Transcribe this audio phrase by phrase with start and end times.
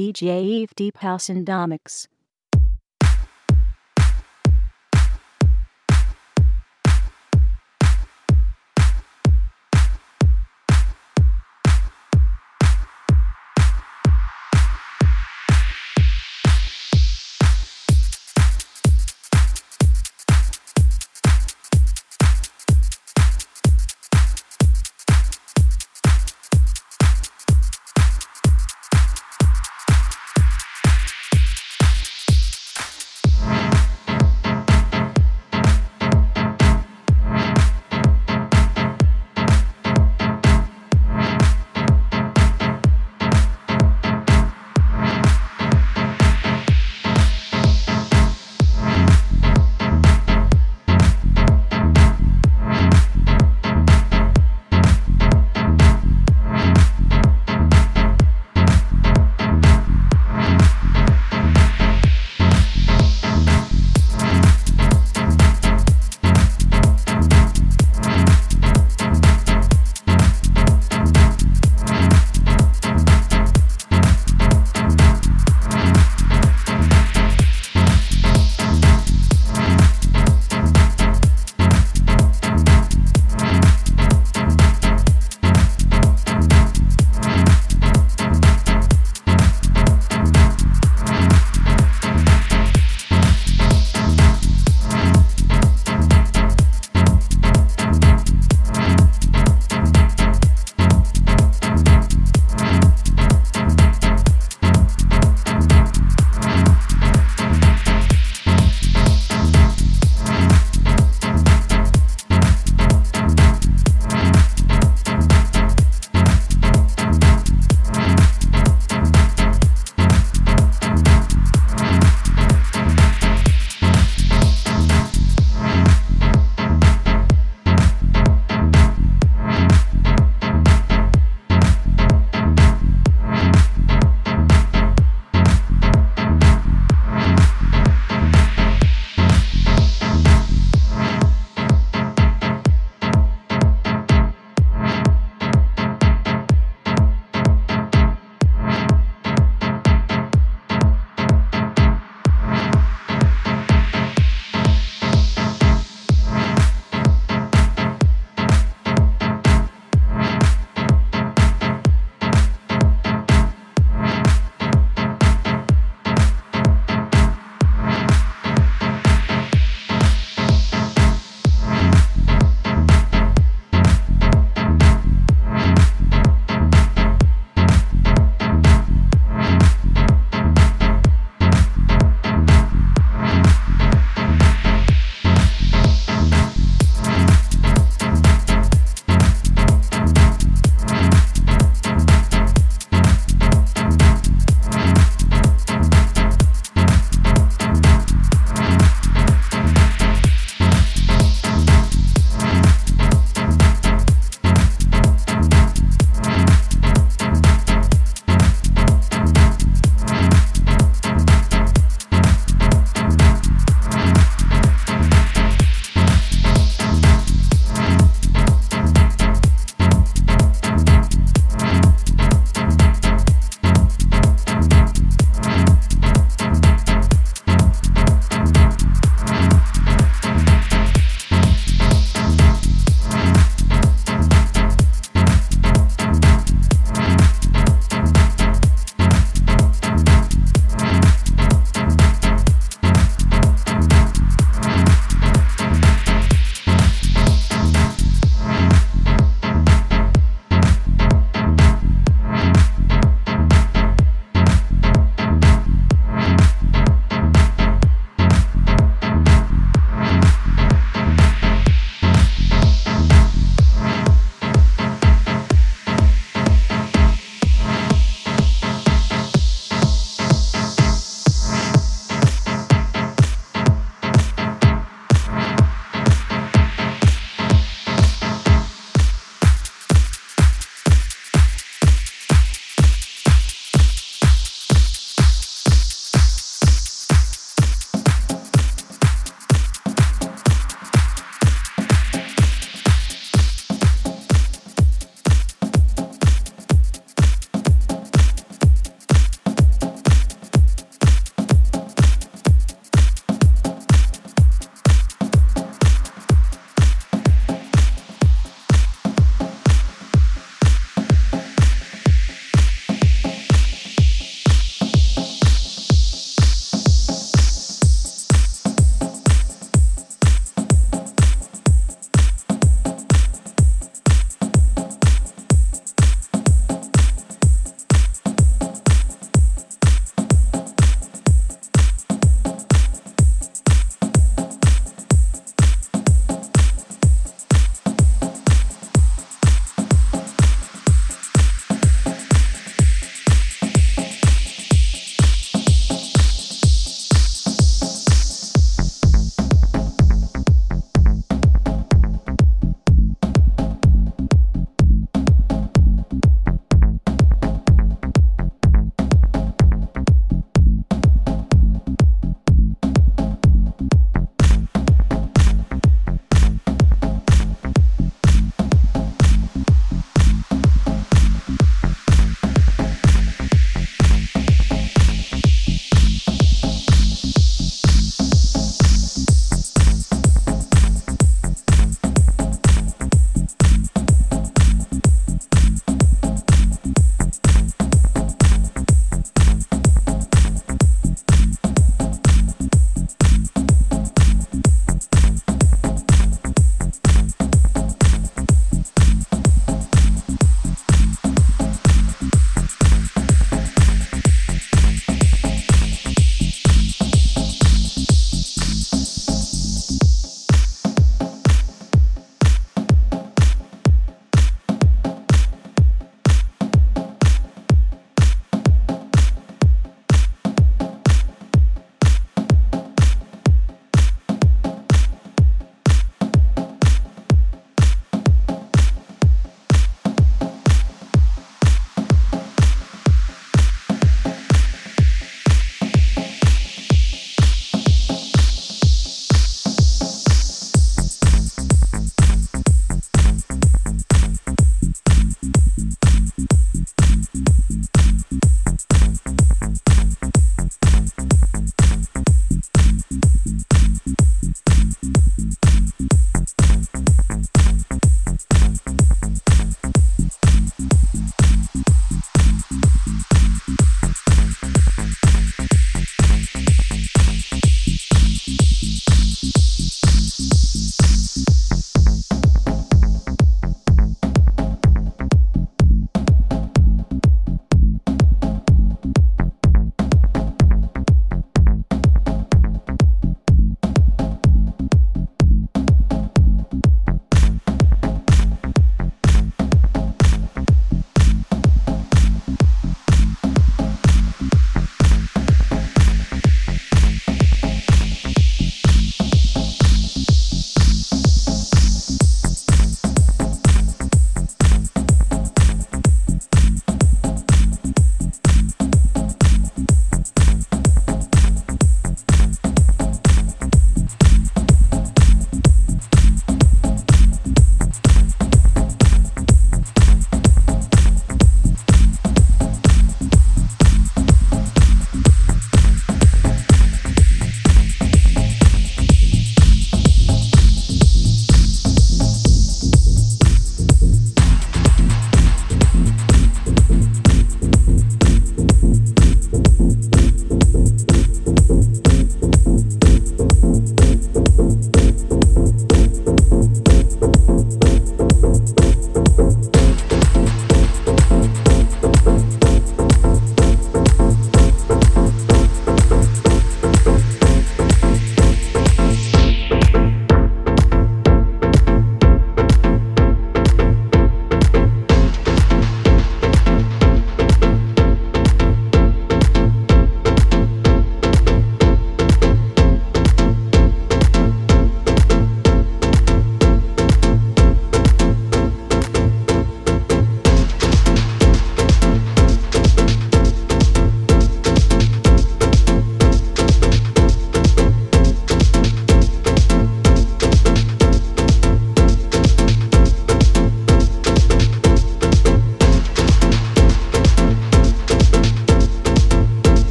[0.00, 2.08] DJ Eve Deep House and Domics.